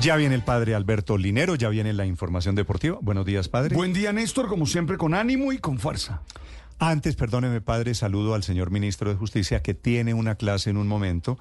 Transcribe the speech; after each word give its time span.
Ya 0.00 0.14
viene 0.14 0.36
el 0.36 0.44
padre 0.44 0.76
Alberto 0.76 1.18
Linero, 1.18 1.56
ya 1.56 1.68
viene 1.70 1.92
la 1.92 2.06
información 2.06 2.54
deportiva. 2.54 2.98
Buenos 3.02 3.26
días, 3.26 3.48
padre. 3.48 3.74
Buen 3.74 3.92
día, 3.92 4.12
Néstor, 4.12 4.46
como 4.46 4.64
siempre, 4.64 4.96
con 4.96 5.12
ánimo 5.12 5.52
y 5.52 5.58
con 5.58 5.80
fuerza. 5.80 6.22
Antes, 6.78 7.16
perdóneme, 7.16 7.60
padre, 7.60 7.94
saludo 7.94 8.34
al 8.34 8.44
señor 8.44 8.70
ministro 8.70 9.10
de 9.10 9.16
Justicia 9.16 9.60
que 9.60 9.74
tiene 9.74 10.14
una 10.14 10.36
clase 10.36 10.70
en 10.70 10.76
un 10.76 10.86
momento 10.86 11.36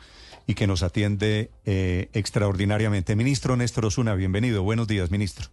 y 0.47 0.55
que 0.55 0.65
nos 0.65 0.81
atiende 0.81 1.51
eh, 1.65 2.09
extraordinariamente. 2.13 3.15
Ministro 3.15 3.55
Néstor 3.55 3.85
Osuna, 3.85 4.15
bienvenido. 4.15 4.63
Buenos 4.63 4.87
días, 4.87 5.11
ministro. 5.11 5.49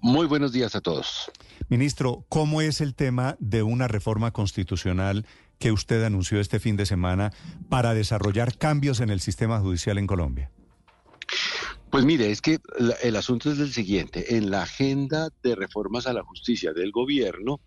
Muy 0.00 0.26
buenos 0.26 0.52
días 0.52 0.74
a 0.74 0.80
todos. 0.80 1.30
Ministro, 1.68 2.26
¿cómo 2.28 2.62
es 2.62 2.80
el 2.80 2.96
tema 2.96 3.36
de 3.38 3.62
una 3.62 3.86
reforma 3.86 4.32
constitucional 4.32 5.24
que 5.60 5.70
usted 5.70 6.02
anunció 6.02 6.40
este 6.40 6.58
fin 6.58 6.76
de 6.76 6.86
semana 6.86 7.32
para 7.68 7.94
desarrollar 7.94 8.58
cambios 8.58 8.98
en 8.98 9.10
el 9.10 9.20
sistema 9.20 9.60
judicial 9.60 9.98
en 9.98 10.08
Colombia? 10.08 10.50
Pues 11.94 12.04
mire, 12.04 12.28
es 12.28 12.42
que 12.42 12.58
el 13.04 13.14
asunto 13.14 13.52
es 13.52 13.60
el 13.60 13.72
siguiente. 13.72 14.36
En 14.36 14.50
la 14.50 14.62
agenda 14.62 15.28
de 15.44 15.54
reformas 15.54 16.08
a 16.08 16.12
la 16.12 16.24
justicia 16.24 16.72
del 16.72 16.90
gobierno 16.90 17.60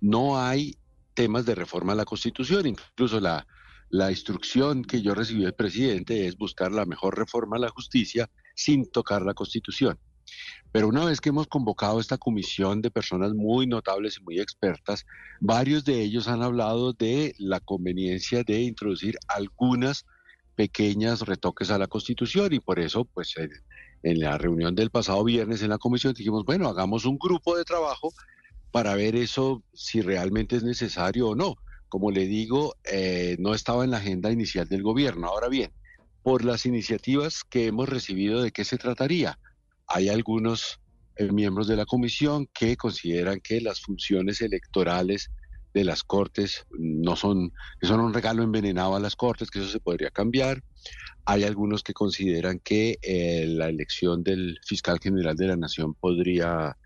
no 0.00 0.40
hay 0.40 0.78
temas 1.12 1.44
de 1.44 1.54
reforma 1.54 1.92
a 1.92 1.96
la 1.96 2.06
Constitución. 2.06 2.66
Incluso 2.66 3.20
la, 3.20 3.46
la 3.90 4.10
instrucción 4.10 4.84
que 4.84 5.02
yo 5.02 5.14
recibí 5.14 5.42
del 5.42 5.52
presidente 5.52 6.26
es 6.26 6.38
buscar 6.38 6.72
la 6.72 6.86
mejor 6.86 7.18
reforma 7.18 7.58
a 7.58 7.60
la 7.60 7.68
justicia 7.68 8.30
sin 8.54 8.90
tocar 8.90 9.20
la 9.20 9.34
Constitución. 9.34 9.98
Pero 10.72 10.88
una 10.88 11.04
vez 11.04 11.20
que 11.20 11.28
hemos 11.28 11.46
convocado 11.46 12.00
esta 12.00 12.16
comisión 12.16 12.80
de 12.80 12.90
personas 12.90 13.34
muy 13.34 13.66
notables 13.66 14.16
y 14.18 14.24
muy 14.24 14.40
expertas, 14.40 15.04
varios 15.40 15.84
de 15.84 16.00
ellos 16.00 16.26
han 16.26 16.42
hablado 16.42 16.94
de 16.94 17.34
la 17.36 17.60
conveniencia 17.60 18.44
de 18.44 18.62
introducir 18.62 19.18
algunas 19.28 20.06
pequeñas 20.54 21.20
retoques 21.20 21.70
a 21.70 21.78
la 21.78 21.86
Constitución 21.86 22.52
y 22.52 22.60
por 22.60 22.78
eso, 22.78 23.04
pues 23.04 23.34
en, 24.04 24.20
la 24.20 24.38
reunión 24.38 24.74
del 24.74 24.90
pasado 24.90 25.24
viernes 25.24 25.62
en 25.62 25.70
la 25.70 25.78
comisión 25.78 26.14
dijimos, 26.14 26.44
bueno, 26.44 26.68
hagamos 26.68 27.04
un 27.04 27.18
grupo 27.18 27.56
de 27.56 27.64
trabajo 27.64 28.12
para 28.70 28.94
ver 28.94 29.16
eso 29.16 29.62
si 29.72 30.00
realmente 30.00 30.56
es 30.56 30.62
necesario 30.62 31.28
o 31.28 31.34
no. 31.34 31.56
Como 31.88 32.10
le 32.10 32.26
digo, 32.26 32.74
eh, 32.84 33.36
no 33.38 33.54
estaba 33.54 33.84
en 33.84 33.90
la 33.90 33.98
agenda 33.98 34.30
inicial 34.30 34.68
del 34.68 34.82
gobierno. 34.82 35.28
Ahora 35.28 35.48
bien, 35.48 35.72
por 36.22 36.44
las 36.44 36.66
iniciativas 36.66 37.44
que 37.44 37.66
hemos 37.66 37.88
recibido, 37.88 38.42
¿de 38.42 38.50
qué 38.50 38.64
se 38.64 38.78
trataría? 38.78 39.38
Hay 39.86 40.08
algunos 40.08 40.80
eh, 41.16 41.30
miembros 41.30 41.68
de 41.68 41.76
la 41.76 41.86
comisión 41.86 42.48
que 42.52 42.76
consideran 42.76 43.40
que 43.40 43.60
las 43.60 43.80
funciones 43.80 44.40
electorales 44.40 45.30
de 45.74 45.84
las 45.84 46.02
cortes 46.04 46.64
no 46.78 47.16
son, 47.16 47.50
que 47.80 47.86
son 47.86 48.00
un 48.00 48.14
regalo 48.14 48.42
envenenado 48.42 48.94
a 48.96 49.00
las 49.00 49.16
cortes, 49.16 49.50
que 49.50 49.58
eso 49.58 49.68
se 49.68 49.80
podría 49.80 50.10
cambiar. 50.10 50.60
Hay 51.26 51.42
algunos 51.44 51.82
que 51.82 51.92
consideran 51.92 52.60
que 52.62 52.98
eh, 53.02 53.46
la 53.48 53.68
elección 53.68 54.22
del 54.22 54.58
fiscal 54.64 54.98
general 55.02 55.36
de 55.36 55.48
la 55.48 55.56
nación 55.56 55.94
podría 55.94 56.76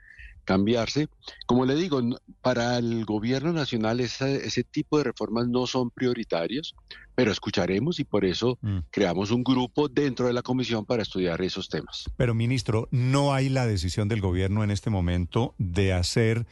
cambiarse. 0.44 1.08
Como 1.46 1.66
le 1.66 1.74
digo, 1.74 2.00
para 2.40 2.78
el 2.78 3.04
gobierno 3.04 3.52
nacional 3.52 4.00
esa- 4.00 4.30
ese 4.30 4.64
tipo 4.64 4.96
de 4.96 5.04
reformas 5.04 5.46
no 5.48 5.66
son 5.66 5.90
prioritarios, 5.90 6.74
pero 7.14 7.30
escucharemos 7.32 8.00
y 8.00 8.04
por 8.04 8.24
eso 8.24 8.58
Mm. 8.62 8.78
creamos 8.90 9.30
un 9.30 9.42
grupo 9.42 9.88
dentro 9.88 10.26
de 10.26 10.32
la 10.32 10.40
comisión 10.40 10.86
para 10.86 11.02
estudiar 11.02 11.42
esos 11.42 11.68
temas. 11.68 12.04
Pero, 12.16 12.32
ministro, 12.34 12.88
¿no 12.90 13.34
hay 13.34 13.50
la 13.50 13.66
decisión 13.66 14.08
del 14.08 14.22
gobierno 14.22 14.64
en 14.64 14.70
este 14.70 14.88
momento 14.88 15.54
de 15.58 15.92
hacer 15.92 16.46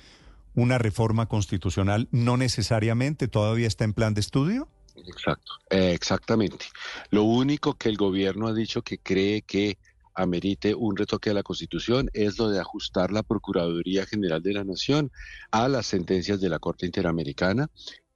una 0.56 0.78
reforma 0.78 1.26
constitucional? 1.26 2.08
¿No 2.10 2.36
necesariamente 2.36 3.28
todavía 3.28 3.68
está 3.68 3.84
en 3.84 3.92
plan 3.92 4.14
de 4.14 4.20
estudio? 4.22 4.68
Exacto, 4.96 5.52
eh, 5.70 5.92
exactamente. 5.92 6.66
Lo 7.10 7.22
único 7.22 7.74
que 7.74 7.88
el 7.88 7.96
gobierno 7.96 8.48
ha 8.48 8.54
dicho 8.54 8.82
que 8.82 8.98
cree 8.98 9.42
que 9.42 9.78
amerite 10.14 10.74
un 10.74 10.96
retoque 10.96 11.30
a 11.30 11.34
la 11.34 11.42
Constitución 11.42 12.08
es 12.14 12.38
lo 12.38 12.48
de 12.48 12.58
ajustar 12.58 13.12
la 13.12 13.22
Procuraduría 13.22 14.06
General 14.06 14.42
de 14.42 14.54
la 14.54 14.64
Nación 14.64 15.12
a 15.50 15.68
las 15.68 15.86
sentencias 15.86 16.40
de 16.40 16.48
la 16.48 16.58
Corte 16.58 16.86
Interamericana, 16.86 17.68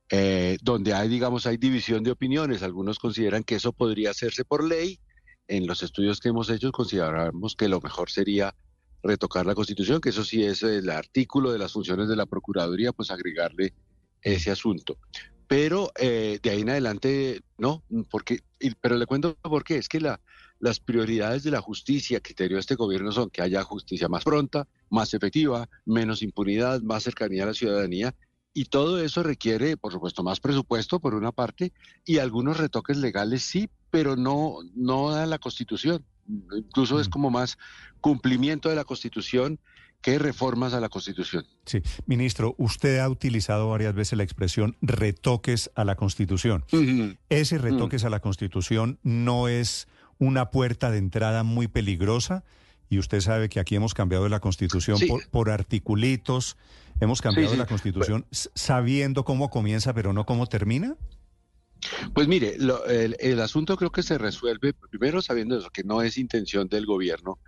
eh, 0.08 0.56
donde 0.62 0.94
hay, 0.94 1.08
digamos, 1.08 1.46
hay 1.46 1.58
división 1.58 2.02
de 2.02 2.10
opiniones. 2.10 2.62
Algunos 2.62 2.98
consideran 2.98 3.44
que 3.44 3.56
eso 3.56 3.72
podría 3.72 4.10
hacerse 4.10 4.44
por 4.44 4.64
ley. 4.64 4.98
En 5.46 5.66
los 5.66 5.82
estudios 5.82 6.20
que 6.20 6.30
hemos 6.30 6.48
hecho 6.48 6.72
consideramos 6.72 7.54
que 7.54 7.68
lo 7.68 7.80
mejor 7.80 8.10
sería 8.10 8.54
retocar 9.02 9.46
la 9.46 9.54
Constitución, 9.54 10.00
que 10.00 10.10
eso 10.10 10.24
sí 10.24 10.44
es 10.44 10.62
el 10.62 10.90
artículo 10.90 11.52
de 11.52 11.58
las 11.58 11.72
funciones 11.72 12.08
de 12.08 12.16
la 12.16 12.26
Procuraduría, 12.26 12.92
pues 12.92 13.10
agregarle 13.10 13.74
ese 14.22 14.50
asunto. 14.50 14.98
Pero 15.46 15.90
eh, 15.98 16.38
de 16.42 16.50
ahí 16.50 16.60
en 16.60 16.70
adelante, 16.70 17.40
no, 17.58 17.82
porque, 18.10 18.40
pero 18.80 18.96
le 18.96 19.06
cuento 19.06 19.34
por 19.36 19.64
qué. 19.64 19.76
Es 19.76 19.88
que 19.88 20.00
la, 20.00 20.20
las 20.60 20.78
prioridades 20.78 21.42
de 21.42 21.50
la 21.50 21.60
justicia, 21.60 22.20
criterio 22.20 22.56
de 22.56 22.60
este 22.60 22.76
gobierno, 22.76 23.10
son 23.10 23.30
que 23.30 23.42
haya 23.42 23.64
justicia 23.64 24.08
más 24.08 24.22
pronta, 24.22 24.68
más 24.90 25.12
efectiva, 25.14 25.68
menos 25.86 26.22
impunidad, 26.22 26.82
más 26.82 27.02
cercanía 27.02 27.42
a 27.42 27.46
la 27.46 27.54
ciudadanía. 27.54 28.14
Y 28.52 28.66
todo 28.66 29.02
eso 29.02 29.22
requiere, 29.22 29.76
por 29.76 29.92
supuesto, 29.92 30.22
más 30.22 30.38
presupuesto, 30.38 31.00
por 31.00 31.14
una 31.14 31.32
parte, 31.32 31.72
y 32.04 32.18
algunos 32.18 32.58
retoques 32.58 32.96
legales 32.96 33.42
sí, 33.42 33.70
pero 33.90 34.16
no, 34.16 34.58
no 34.74 35.10
a 35.10 35.26
la 35.26 35.38
Constitución. 35.38 36.04
Incluso 36.56 37.00
es 37.00 37.08
como 37.08 37.30
más 37.30 37.58
cumplimiento 38.00 38.68
de 38.68 38.76
la 38.76 38.84
Constitución 38.84 39.58
que 40.02 40.18
reformas 40.18 40.72
a 40.72 40.80
la 40.80 40.88
Constitución. 40.88 41.46
Sí, 41.66 41.82
ministro, 42.06 42.54
usted 42.58 42.98
ha 42.98 43.08
utilizado 43.08 43.68
varias 43.68 43.94
veces 43.94 44.16
la 44.16 44.22
expresión 44.22 44.76
retoques 44.80 45.70
a 45.74 45.84
la 45.84 45.94
Constitución. 45.94 46.64
Ese 47.28 47.58
retoques 47.58 48.04
a 48.04 48.10
la 48.10 48.20
Constitución 48.20 48.98
no 49.02 49.48
es 49.48 49.88
una 50.18 50.50
puerta 50.50 50.90
de 50.90 50.98
entrada 50.98 51.42
muy 51.42 51.68
peligrosa 51.68 52.44
y 52.88 52.98
usted 52.98 53.20
sabe 53.20 53.48
que 53.48 53.60
aquí 53.60 53.76
hemos 53.76 53.94
cambiado 53.94 54.28
la 54.28 54.40
Constitución 54.40 54.96
Sí. 54.98 55.06
por, 55.06 55.28
por 55.28 55.50
articulitos, 55.50 56.56
hemos 57.00 57.20
cambiado 57.20 57.50
sí. 57.52 57.56
la 57.56 57.66
Constitución 57.66 58.26
sabiendo 58.30 59.24
cómo 59.24 59.50
comienza 59.50 59.92
pero 59.94 60.12
no 60.12 60.24
cómo 60.24 60.46
termina. 60.46 60.96
Pues 62.14 62.28
mire, 62.28 62.56
lo- 62.58 62.84
el, 62.86 63.40
asunto 63.40 63.76
creo 63.76 63.90
que 63.90 64.02
se 64.02 64.18
resuelve 64.18 64.74
primero 64.74 65.22
sabiendo 65.22 65.58
eso, 65.58 65.70
que 65.70 65.84
no 65.84 66.02
es 66.02 66.18
intención 66.18 66.68
del 66.68 66.86
gobierno 66.86 67.38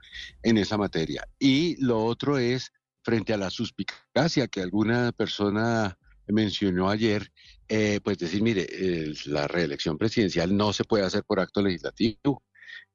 en 0.43 0.59
esa 0.59 0.79
materia. 0.79 1.27
Y 1.39 1.77
lo 1.85 2.05
otro 2.05 2.39
es, 2.39 2.73
frente 3.03 3.33
a 3.33 3.37
la 3.37 3.51
suspicacia 3.51 4.49
que 4.49 4.63
alguna 4.63 5.13
persona 5.13 5.99
mencionó 6.29 6.89
ayer, 6.89 7.33
eh, 7.69 8.01
pues 8.03 8.19
decir, 8.19 8.43
mire, 8.43 8.67
eh, 8.71 9.13
la 9.27 9.49
reelección 9.49 9.99
presidencial 9.99 10.57
no 10.57 10.73
se 10.73 10.85
puede 10.85 11.05
hacer 11.05 11.25
por 11.25 11.41
acto 11.41 11.63
legislativo. 11.63 12.43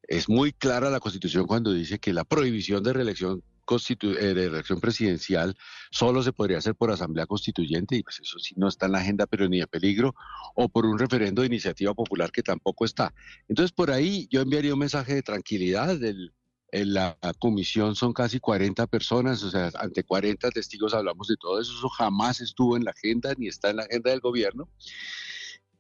Es 0.04 0.30
muy 0.30 0.54
clara 0.54 0.90
la 0.90 1.00
Constitución 1.00 1.46
cuando 1.46 1.74
dice 1.74 2.00
que 2.00 2.14
la 2.14 2.24
prohibición 2.24 2.84
de 2.84 2.94
reelección, 2.94 3.44
de 3.68 4.34
reelección 4.34 4.80
presidencial 4.80 5.56
solo 5.92 6.24
se 6.24 6.34
podría 6.34 6.58
hacer 6.58 6.76
por 6.76 6.92
asamblea 6.92 7.26
constituyente 7.26 7.96
y 7.96 8.04
pues 8.04 8.20
eso 8.22 8.40
sí 8.40 8.54
no 8.58 8.68
está 8.68 8.86
en 8.86 8.94
la 8.94 9.00
agenda, 9.00 9.28
pero 9.28 9.48
ni 9.48 9.60
de 9.60 9.68
peligro 9.68 10.16
o 10.56 10.70
por 10.70 10.86
un 10.86 10.98
referendo 10.98 11.42
de 11.42 11.48
iniciativa 11.48 11.94
popular 11.94 12.32
que 12.32 12.44
tampoco 12.44 12.86
está. 12.86 13.14
Entonces, 13.48 13.72
por 13.72 13.92
ahí 13.92 14.28
yo 14.32 14.42
enviaría 14.42 14.74
un 14.74 14.80
mensaje 14.80 15.16
de 15.16 15.22
tranquilidad. 15.22 15.98
Del, 16.00 16.34
la 16.72 17.18
comisión 17.40 17.96
son 17.96 18.14
casi 18.14 18.40
40 18.40 18.88
personas, 18.88 19.42
o 19.44 19.52
sea, 19.52 19.72
ante 19.80 20.04
40 20.04 20.50
testigos 20.52 20.94
hablamos 20.94 21.28
de 21.28 21.38
todo 21.38 21.60
eso. 21.60 21.74
Eso 21.74 21.90
jamás 21.90 22.42
estuvo 22.42 22.76
en 22.78 22.84
la 22.84 22.92
agenda 22.92 23.34
ni 23.38 23.48
está 23.48 23.70
en 23.70 23.78
la 23.78 23.84
agenda 23.84 24.12
del 24.12 24.20
gobierno. 24.20 24.70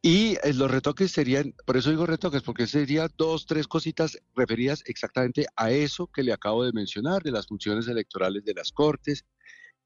Y 0.07 0.37
eh, 0.41 0.53
los 0.53 0.71
retoques 0.71 1.11
serían, 1.11 1.53
por 1.65 1.75
eso 1.75 1.89
digo 1.89 2.05
retoques, 2.05 2.41
porque 2.41 2.65
serían 2.65 3.09
dos, 3.17 3.45
tres 3.45 3.67
cositas 3.67 4.17
referidas 4.37 4.81
exactamente 4.85 5.47
a 5.57 5.69
eso 5.71 6.07
que 6.07 6.23
le 6.23 6.31
acabo 6.31 6.63
de 6.63 6.71
mencionar, 6.71 7.23
de 7.23 7.31
las 7.31 7.47
funciones 7.47 7.89
electorales 7.89 8.45
de 8.45 8.53
las 8.53 8.71
cortes 8.71 9.25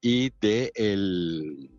y 0.00 0.30
de 0.40 0.70
el, 0.76 1.72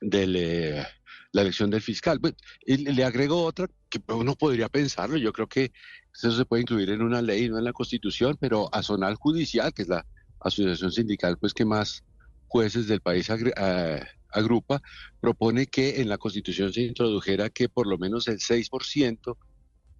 del, 0.00 0.36
eh, 0.36 0.86
la 1.32 1.42
elección 1.42 1.68
del 1.68 1.82
fiscal. 1.82 2.18
Y 2.64 2.78
le 2.78 3.04
agrego 3.04 3.44
otra 3.44 3.68
que 3.90 4.00
uno 4.08 4.36
podría 4.36 4.70
pensarlo, 4.70 5.18
yo 5.18 5.34
creo 5.34 5.46
que 5.46 5.70
eso 6.14 6.32
se 6.32 6.46
puede 6.46 6.62
incluir 6.62 6.88
en 6.88 7.02
una 7.02 7.20
ley, 7.20 7.50
no 7.50 7.58
en 7.58 7.64
la 7.64 7.74
constitución, 7.74 8.38
pero 8.40 8.74
a 8.74 8.82
Zonal 8.82 9.16
Judicial, 9.16 9.74
que 9.74 9.82
es 9.82 9.88
la 9.88 10.06
asociación 10.40 10.92
sindical 10.92 11.36
pues 11.36 11.52
que 11.52 11.66
más 11.66 12.04
jueces 12.48 12.86
del 12.86 13.02
país 13.02 13.28
ah, 13.28 14.00
agrupa, 14.30 14.82
propone 15.20 15.66
que 15.66 16.00
en 16.00 16.08
la 16.08 16.18
constitución 16.18 16.72
se 16.72 16.82
introdujera 16.82 17.50
que 17.50 17.68
por 17.68 17.86
lo 17.86 17.98
menos 17.98 18.28
el 18.28 18.38
6% 18.38 19.36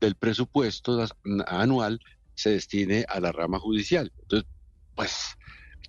del 0.00 0.14
presupuesto 0.14 1.06
anual 1.46 2.00
se 2.34 2.50
destine 2.50 3.04
a 3.08 3.20
la 3.20 3.32
rama 3.32 3.58
judicial. 3.58 4.12
Entonces, 4.22 4.48
pues 4.94 5.36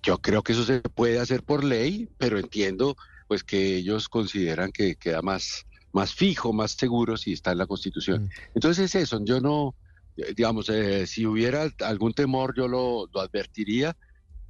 yo 0.02 0.18
creo 0.18 0.42
que 0.42 0.52
eso 0.52 0.64
se 0.64 0.80
puede 0.80 1.18
hacer 1.18 1.42
por 1.42 1.64
ley, 1.64 2.08
pero 2.18 2.38
entiendo 2.38 2.96
pues 3.26 3.44
que 3.44 3.76
ellos 3.76 4.08
consideran 4.08 4.72
que 4.72 4.96
queda 4.96 5.20
más, 5.20 5.66
más 5.92 6.14
fijo, 6.14 6.52
más 6.52 6.72
seguro 6.72 7.16
si 7.16 7.34
está 7.34 7.52
en 7.52 7.58
la 7.58 7.66
Constitución. 7.66 8.24
Mm. 8.24 8.28
Entonces 8.54 8.84
es 8.86 9.02
eso, 9.02 9.22
yo 9.22 9.40
no, 9.40 9.74
eh, 10.16 10.32
digamos, 10.34 10.68
eh, 10.70 11.06
si 11.06 11.26
hubiera 11.26 11.70
algún 11.80 12.14
temor 12.14 12.54
yo 12.56 12.68
lo, 12.68 13.06
lo 13.12 13.20
advertiría, 13.20 13.94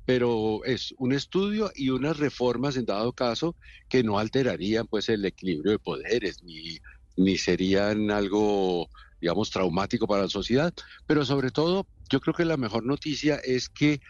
pero 0.08 0.64
es 0.64 0.94
un 0.96 1.12
estudio 1.12 1.70
y 1.74 1.90
unas 1.90 2.16
reformas 2.16 2.78
en 2.78 2.86
dado 2.86 3.12
caso 3.12 3.54
que 3.90 4.02
no 4.02 4.18
alterarían 4.18 4.86
pues 4.86 5.10
el 5.10 5.22
equilibrio 5.26 5.72
de 5.72 5.78
poderes 5.78 6.42
ni, 6.42 6.78
ni 7.18 7.36
serían 7.36 8.10
algo 8.10 8.88
digamos 9.20 9.50
traumático 9.50 10.06
para 10.06 10.22
la 10.22 10.30
sociedad, 10.30 10.72
pero 11.06 11.26
sobre 11.26 11.50
todo 11.50 11.86
yo 12.08 12.20
creo 12.20 12.32
que 12.32 12.46
la 12.46 12.56
mejor 12.56 12.86
noticia 12.86 13.36
es 13.44 13.68
que 13.68 14.00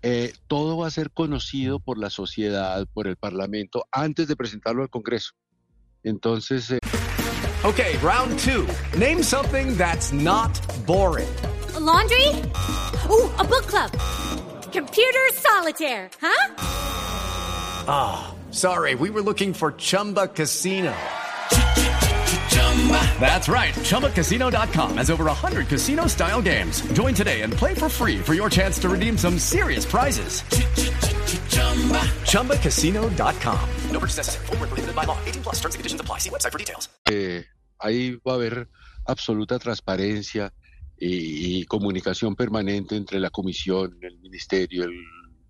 eh, 0.00 0.32
todo 0.46 0.78
va 0.78 0.86
a 0.86 0.90
ser 0.90 1.10
conocido 1.10 1.80
por 1.80 1.98
la 1.98 2.08
sociedad, 2.08 2.88
por 2.94 3.06
el 3.06 3.16
Parlamento, 3.16 3.84
antes 3.92 4.28
de 4.28 4.36
presentarlo 4.36 4.80
al 4.80 4.88
Congreso. 4.88 5.32
Entonces, 6.02 6.70
eh, 6.70 6.78
Okay, 7.62 7.98
round 7.98 8.38
two. 8.38 8.66
Name 8.98 9.22
something 9.22 9.76
that's 9.76 10.12
not 10.12 10.58
boring. 10.86 11.28
A 11.76 11.78
laundry? 11.78 12.28
Ooh, 13.10 13.30
a 13.38 13.44
book 13.44 13.66
club. 13.68 13.90
Computer 14.72 15.28
solitaire, 15.34 16.08
huh? 16.20 16.54
Ah, 17.86 18.34
sorry, 18.50 18.94
we 18.94 19.10
were 19.10 19.20
looking 19.20 19.52
for 19.54 19.72
Chumba 19.72 20.26
Casino. 20.28 20.92
That's 23.20 23.48
right. 23.48 23.74
ChumbaCasino.com 23.74 24.96
has 24.96 25.10
over 25.10 25.24
100 25.26 25.68
casino 25.68 26.06
style 26.08 26.42
games. 26.42 26.80
Join 26.94 27.14
today 27.14 27.42
and 27.42 27.52
play 27.52 27.74
for 27.74 27.88
free 27.88 28.18
for 28.18 28.34
your 28.34 28.50
chance 28.50 28.78
to 28.80 28.88
redeem 28.88 29.16
some 29.16 29.38
serious 29.38 29.84
prizes. 29.84 30.42
ChumbaCasino.com. 32.30 33.68
No 33.90 33.98
purchase 34.00 34.16
necessary. 34.18 34.46
Void 34.46 34.58
where 34.60 34.68
prohibited 34.68 34.96
by 34.96 35.04
law. 35.04 35.18
18 35.26 35.42
plus 35.42 35.56
terms 35.60 35.74
and 35.74 35.80
conditions 35.80 36.00
apply. 36.00 36.18
See 36.18 36.30
website 36.30 36.50
for 36.52 36.58
details. 36.58 36.88
eh, 37.10 37.44
ahí 37.78 38.18
va 38.24 38.32
a 38.32 38.34
haber 38.36 38.68
absoluta 39.06 39.58
transparencia 39.58 40.52
y, 40.98 41.60
y 41.60 41.64
comunicación 41.64 42.36
permanente 42.36 42.96
entre 42.96 43.20
la 43.20 43.30
Comisión, 43.30 43.98
el 44.02 44.18
Ministerio, 44.18 44.84
el 44.84 44.94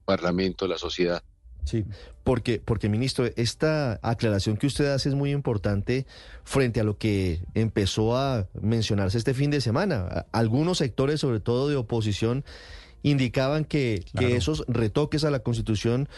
Parlamento, 0.05 0.67
la 0.67 0.79
sociedad. 0.79 1.23
Sí, 1.65 1.85
porque, 2.25 2.61
porque 2.65 2.89
ministro, 2.89 3.29
esta 3.37 4.00
aclaración 4.03 4.56
que 4.56 4.67
usted 4.67 4.87
hace 4.87 5.09
es 5.09 5.15
muy 5.15 5.31
importante 5.31 6.06
frente 6.43 6.81
a 6.81 6.85
lo 6.85 6.99
que 6.99 7.41
empezó 7.55 8.17
a 8.17 8.49
mencionarse 8.61 9.19
este 9.19 9.33
fin 9.33 9.50
de 9.50 9.61
semana. 9.61 10.27
Algunos 10.33 10.79
sectores, 10.79 11.21
sobre 11.21 11.41
todo 11.41 11.69
de 11.69 11.77
oposición, 11.77 12.44
indicaban 13.03 13.65
que, 13.65 14.05
que 14.19 14.37
esos 14.37 14.65
retoques 14.67 15.25
a 15.25 15.31
la 15.31 15.41
Constitución 15.41 16.09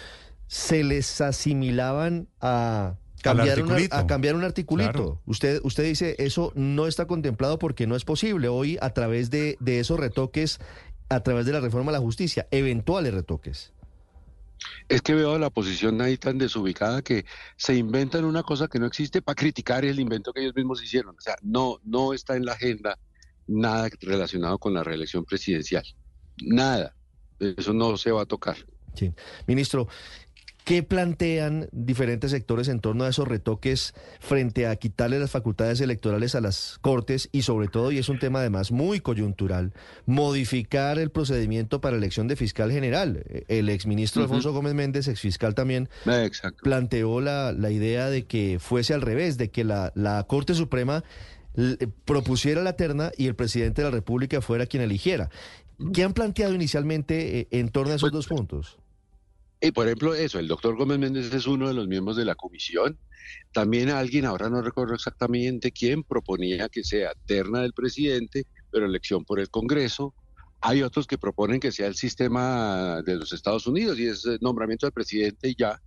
se 0.47 0.85
les 0.85 1.21
asimilaban 1.21 2.29
a 2.41 2.97
cambiar, 3.25 3.63
un, 3.63 3.73
a 3.91 4.07
cambiar 4.07 4.35
un 4.35 4.45
articulito. 4.45 4.93
Claro. 4.93 5.21
Usted, 5.27 5.61
usted 5.65 5.85
dice, 5.85 6.15
eso 6.19 6.53
no 6.55 6.87
está 6.87 7.07
contemplado 7.07 7.59
porque 7.59 7.87
no 7.87 7.97
es 7.97 8.05
posible. 8.05 8.49
Hoy, 8.49 8.79
a 8.81 8.91
través 8.91 9.31
de, 9.31 9.57
de 9.61 9.81
esos 9.81 9.99
retoques, 9.99 10.61
a 11.09 11.21
través 11.21 11.47
de 11.47 11.53
la 11.53 11.61
reforma 11.61 11.91
a 11.91 11.95
la 11.95 12.01
justicia, 12.01 12.47
eventuales 12.51 13.15
retoques. 13.15 13.73
Es 14.89 15.03
que 15.03 15.15
veo 15.15 15.35
a 15.35 15.39
la 15.39 15.49
oposición 15.49 16.01
ahí 16.01 16.17
tan 16.17 16.39
desubicada 16.39 17.03
que 17.03 17.25
se 17.57 17.75
inventan 17.75 18.25
una 18.25 18.43
cosa 18.43 18.69
que 18.69 18.79
no 18.79 18.87
existe 18.87 19.21
para 19.21 19.35
criticar 19.35 19.85
el 19.85 19.99
invento 19.99 20.33
que 20.33 20.43
ellos 20.43 20.55
mismos 20.55 20.83
hicieron. 20.83 21.17
O 21.17 21.21
sea, 21.21 21.37
no, 21.43 21.81
no 21.85 22.13
está 22.13 22.37
en 22.37 22.45
la 22.45 22.53
agenda 22.53 22.99
nada 23.47 23.89
relacionado 24.01 24.59
con 24.59 24.73
la 24.75 24.85
reelección 24.85 25.25
presidencial. 25.25 25.85
Nada. 26.43 26.95
Eso 27.41 27.73
no 27.73 27.97
se 27.97 28.11
va 28.11 28.23
a 28.23 28.27
tocar. 28.27 28.57
Sí. 28.95 29.13
Ministro, 29.47 29.89
¿qué 30.65 30.83
plantean 30.83 31.69
diferentes 31.73 32.31
sectores 32.31 32.69
en 32.69 32.81
torno 32.81 33.05
a 33.05 33.09
esos 33.11 33.29
retoques 33.29 33.93
frente 34.19 34.67
a 34.67 34.75
quitarle 34.77 35.19
las 35.19 35.31
facultades 35.31 35.81
electorales 35.81 36.35
a 36.35 36.41
las 36.41 36.79
cortes 36.81 37.29
y 37.33 37.43
sobre 37.43 37.69
todo, 37.69 37.93
y 37.93 37.99
es 37.99 38.09
un 38.09 38.19
tema 38.19 38.39
además 38.41 38.73
muy 38.73 39.01
coyuntural, 39.01 39.75
modificar 40.07 40.99
el 40.99 41.11
procedimiento 41.11 41.81
para 41.83 41.97
elección 41.99 42.29
de 42.29 42.37
fiscal 42.37 42.71
general? 42.73 43.23
Eh, 43.29 43.45
El 43.49 43.69
exministro 43.69 44.23
Ujú. 44.23 44.33
Alfonso 44.33 44.53
Gómez 44.55 44.75
Méndez, 44.75 45.07
exfiscal 45.09 45.55
también, 45.55 45.89
Eh, 46.07 46.25
Exacto. 46.25 46.61
planteó 46.63 47.21
la, 47.21 47.53
la 47.53 47.71
idea 47.71 48.09
de 48.09 48.25
que 48.25 48.59
fuese 48.59 48.95
al 48.95 49.03
revés, 49.03 49.37
de 49.37 49.51
que 49.51 49.65
la, 49.65 49.93
la 49.95 50.23
Corte 50.25 50.55
Suprema 50.55 51.05
l- 51.57 51.77
propusiera 52.07 52.63
la 52.63 52.73
terna 52.75 53.13
y 53.19 53.27
el 53.27 53.35
presidente 53.35 53.83
de 53.83 53.89
la 53.91 53.95
República 53.95 54.41
fuera 54.41 54.65
quien 54.67 54.83
eligiera. 54.83 55.29
¿Qué 55.93 56.05
han 56.05 56.15
planteado 56.15 56.55
inicialmente 56.55 57.41
eh, 57.41 57.49
en 57.51 57.69
torno 57.69 57.93
a 57.93 57.97
esos 57.97 58.11
Pues- 58.11 58.27
dos 58.27 58.29
puntos? 58.29 58.79
Y 59.65 59.73
por 59.73 59.87
ejemplo, 59.87 60.15
eso, 60.15 60.39
el 60.39 60.47
doctor 60.49 60.77
Gómez 60.77 60.99
Méndez 60.99 61.33
es 61.33 61.47
uno 61.47 61.69
de 61.69 61.75
los 61.75 61.89
miembros 61.89 62.17
de 62.17 62.27
la 62.27 62.35
comisión. 62.35 62.99
También 63.53 63.91
alguien, 63.91 64.27
ahora 64.27 64.51
no 64.51 64.61
recuerdo 64.63 64.95
exactamente 64.95 65.73
quién, 65.73 66.05
proponía 66.05 66.69
que 66.69 66.85
sea 66.85 67.13
terna 67.27 67.63
del 67.63 67.73
presidente, 67.73 68.45
pero 68.71 68.87
elección 68.87 69.25
por 69.25 69.41
el 69.41 69.49
Congreso. 69.51 70.15
Hay 70.61 70.83
otros 70.83 71.07
que 71.07 71.19
proponen 71.19 71.61
que 71.61 71.73
sea 71.73 71.87
el 71.89 71.95
sistema 71.97 73.03
de 73.07 73.17
los 73.17 73.33
Estados 73.33 73.67
Unidos 73.67 73.99
y 73.99 74.09
es 74.09 74.27
eh, 74.27 74.39
nombramiento 74.43 74.87
del 74.87 74.93
presidente 74.93 75.49
y 75.49 75.57
ya. 75.59 75.79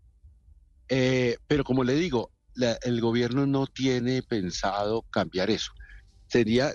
Eh, 0.90 1.38
pero 1.48 1.64
como 1.64 1.84
le 1.84 1.96
digo, 1.96 2.32
el 2.84 3.02
gobierno 3.02 3.46
no 3.46 3.68
tiene 3.68 4.24
pensado 4.24 5.06
cambiar 5.12 5.50
eso. 5.50 5.72
Sería, 6.28 6.74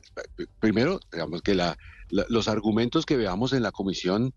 primero, 0.60 1.00
digamos 1.12 1.42
que 1.42 1.54
la- 1.54 1.76
los 2.10 2.48
argumentos 2.48 3.06
que 3.06 3.16
veamos 3.16 3.52
en 3.54 3.62
la 3.62 3.72
comisión 3.72 4.32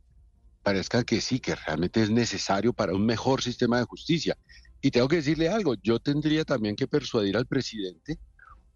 parezca 0.65 1.03
que 1.03 1.21
sí, 1.21 1.39
que 1.39 1.53
realmente 1.55 2.01
es 2.01 2.09
necesario 2.09 2.73
para 2.73 2.93
un 2.95 3.05
mejor 3.05 3.43
sistema 3.43 3.77
de 3.77 3.85
justicia. 3.85 4.35
Y 4.81 4.89
tengo 4.89 5.07
que 5.07 5.17
decirle 5.17 5.47
algo, 5.47 5.75
yo 5.83 5.99
tendría 5.99 6.43
también 6.43 6.75
que 6.75 6.87
persuadir 6.87 7.37
al 7.37 7.45
presidente 7.45 8.17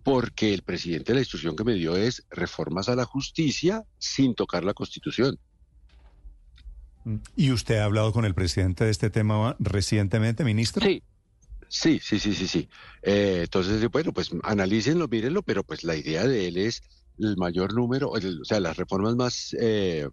porque 0.04 0.54
el 0.54 0.62
presidente 0.62 1.14
la 1.14 1.20
instrucción 1.20 1.56
que 1.56 1.64
me 1.64 1.74
dio 1.74 1.96
es 1.96 2.24
reformas 2.30 2.90
a 2.90 2.96
la 2.96 3.06
justicia 3.06 3.84
sin 3.98 4.36
tocar 4.36 4.64
la 4.64 4.74
constitución. 4.74 5.36
¿Y 7.36 7.52
usted 7.52 7.78
ha 7.78 7.86
hablado 7.86 8.14
con 8.14 8.24
el 8.24 8.36
presidente 8.36 8.84
de 8.86 8.92
este 8.92 9.10
tema 9.10 9.56
recientemente, 9.60 10.44
ministro? 10.44 10.86
Sí. 10.86 11.02
Sí, 11.72 12.00
sí, 12.02 12.18
sí, 12.20 12.34
sí, 12.34 12.48
sí. 12.48 12.68
Eh, 13.04 13.42
entonces, 13.44 13.88
bueno, 13.92 14.12
pues 14.12 14.32
analícenlo, 14.44 15.08
mírenlo, 15.08 15.44
pero 15.44 15.64
pues 15.64 15.84
la 15.84 15.96
idea 15.96 16.26
de 16.26 16.48
él 16.48 16.58
es 16.58 16.82
el 17.20 17.38
mayor 17.38 17.76
número, 17.76 18.16
el- 18.16 18.42
o 18.42 18.46
sea, 18.46 18.60
las 18.60 18.76
reformas 18.76 19.16
más, 19.16 19.56
eh, 19.60 20.08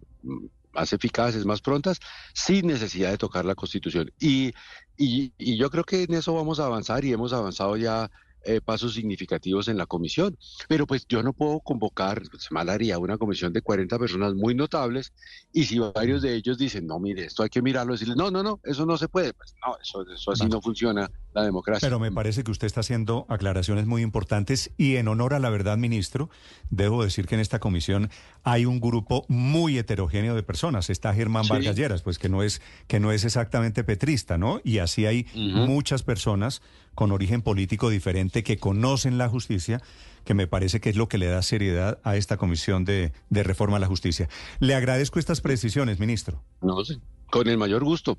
más 0.77 0.93
eficaces, 0.93 1.45
más 1.45 1.61
prontas, 1.61 1.99
sin 2.33 2.67
necesidad 2.67 3.09
de 3.09 3.17
tocar 3.17 3.45
la 3.45 3.55
Constitución. 3.55 4.11
Y, 4.19 4.53
y, 4.95 5.33
y 5.37 5.57
yo 5.57 5.69
creo 5.69 5.83
que 5.83 6.03
en 6.03 6.13
eso 6.13 6.33
vamos 6.33 6.59
a 6.59 6.65
avanzar 6.65 7.03
y 7.03 7.11
hemos 7.11 7.33
avanzado 7.33 7.75
ya 7.77 8.09
eh, 8.43 8.61
pasos 8.61 8.93
significativos 8.93 9.67
en 9.67 9.77
la 9.77 9.87
comisión. 9.87 10.37
Pero 10.69 10.87
pues 10.87 11.05
yo 11.07 11.21
no 11.21 11.33
puedo 11.33 11.59
convocar, 11.59 12.21
pues, 12.31 12.49
mal 12.51 12.69
haría 12.69 12.97
una 12.97 13.17
comisión 13.17 13.51
de 13.51 13.61
40 13.61 13.99
personas 13.99 14.35
muy 14.35 14.55
notables 14.55 15.11
y 15.51 15.65
si 15.65 15.79
varios 15.79 16.21
de 16.21 16.35
ellos 16.35 16.57
dicen, 16.57 16.87
no, 16.87 16.99
mire, 16.99 17.25
esto 17.25 17.43
hay 17.43 17.49
que 17.49 17.61
mirarlo, 17.61 17.93
decirles, 17.93 18.15
no, 18.15 18.31
no, 18.31 18.43
no, 18.43 18.61
eso 18.63 18.85
no 18.85 18.97
se 18.97 19.09
puede. 19.09 19.33
Pues 19.33 19.53
no, 19.65 19.75
eso, 19.81 20.05
eso 20.13 20.31
así 20.31 20.45
no 20.45 20.61
funciona 20.61 21.11
la 21.37 21.45
democracia. 21.45 21.85
Pero 21.85 21.99
me 21.99 22.11
parece 22.11 22.43
que 22.43 22.51
usted 22.51 22.67
está 22.67 22.81
haciendo 22.81 23.25
aclaraciones 23.29 23.85
muy 23.85 24.01
importantes 24.01 24.71
y 24.77 24.95
en 24.95 25.07
honor 25.07 25.33
a 25.33 25.39
la 25.39 25.49
verdad, 25.49 25.77
ministro, 25.77 26.29
debo 26.69 27.03
decir 27.03 27.27
que 27.27 27.35
en 27.35 27.41
esta 27.41 27.59
comisión 27.59 28.09
hay 28.43 28.65
un 28.65 28.79
grupo 28.79 29.25
muy 29.27 29.77
heterogéneo 29.77 30.35
de 30.35 30.43
personas. 30.43 30.89
Está 30.89 31.13
Germán 31.13 31.43
Sí. 31.45 31.49
Vargas 31.51 31.75
Lleras, 31.75 32.01
pues 32.01 32.19
que 32.19 32.29
no 32.29 32.43
es 32.43 32.61
que 32.87 32.99
no 32.99 33.11
es 33.11 33.23
exactamente 33.23 33.83
petrista, 33.83 34.37
¿no? 34.37 34.59
Y 34.63 34.79
así 34.79 35.05
hay 35.05 35.25
muchas 35.35 36.03
personas 36.03 36.61
con 36.95 37.11
origen 37.11 37.41
político 37.41 37.89
diferente 37.89 38.43
que 38.43 38.57
conocen 38.57 39.17
la 39.19 39.29
justicia, 39.29 39.81
que 40.25 40.33
me 40.33 40.47
parece 40.47 40.81
que 40.81 40.89
es 40.89 40.95
lo 40.95 41.07
que 41.07 41.17
le 41.19 41.27
da 41.27 41.41
seriedad 41.43 41.99
a 42.03 42.15
esta 42.15 42.37
comisión 42.37 42.85
de, 42.85 43.11
de 43.29 43.43
reforma 43.43 43.77
a 43.77 43.79
la 43.79 43.87
justicia. 43.87 44.27
Le 44.59 44.73
agradezco 44.73 45.19
estas 45.19 45.39
precisiones, 45.41 45.99
ministro. 45.99 46.41
No 46.61 46.83
sé, 46.83 46.97
con 47.29 47.47
el 47.47 47.57
mayor 47.57 47.83
gusto. 47.83 48.17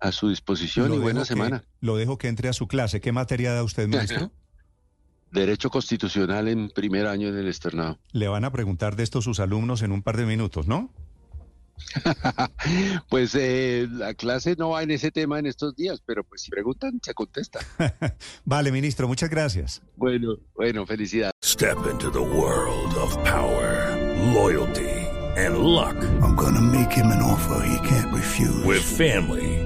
A 0.00 0.12
su 0.12 0.28
disposición 0.28 0.92
y 0.92 0.96
Lo 0.96 1.02
buena 1.02 1.20
dejo 1.20 1.28
que- 1.28 1.34
semana. 1.34 1.64
lo 1.80 1.96
dejo 1.96 2.18
que 2.18 2.28
entre 2.28 2.48
a 2.48 2.52
su 2.52 2.68
clase. 2.68 3.00
¿Qué 3.00 3.12
materia 3.12 3.52
da 3.54 3.62
usted, 3.62 3.88
ministro? 3.88 4.30
Derecho 5.32 5.70
constitucional 5.70 6.48
en 6.48 6.70
primer 6.70 7.06
año 7.06 7.28
en 7.28 7.36
el 7.36 7.48
externado. 7.48 7.98
Le 8.12 8.28
van 8.28 8.44
a 8.44 8.52
preguntar 8.52 8.94
de 8.96 9.02
esto 9.02 9.20
sus 9.22 9.40
alumnos 9.40 9.82
en 9.82 9.92
un 9.92 10.02
par 10.02 10.16
de 10.16 10.24
minutos, 10.26 10.66
¿no? 10.66 10.90
Pues 13.10 13.34
eh, 13.34 13.86
la 13.90 14.14
clase 14.14 14.56
no 14.58 14.70
va 14.70 14.82
en 14.82 14.90
ese 14.90 15.10
tema 15.10 15.38
en 15.38 15.46
estos 15.46 15.74
días, 15.76 16.02
pero 16.04 16.24
pues 16.24 16.42
si 16.42 16.50
preguntan, 16.50 17.00
se 17.02 17.12
contesta. 17.14 17.60
Vale, 18.44 18.72
ministro, 18.72 19.08
muchas 19.08 19.30
gracias. 19.30 19.82
Bueno, 19.96 20.36
bueno, 20.54 20.86
felicidades. 20.86 21.32
Step 21.44 21.76
into 21.90 22.10
the 22.10 22.18
world 22.20 22.94
of 22.96 23.14
power, 23.24 23.96
loyalty, 24.34 24.88
and 25.36 25.58
luck. 25.58 25.96
I'm 26.22 26.34
gonna 26.36 26.60
make 26.60 26.92
him 26.96 27.06
an 27.08 27.20
offer 27.22 27.62
he 27.66 27.78
can't 27.88 28.12
refuse. 28.12 28.64
With 28.64 28.82
family, 28.82 29.65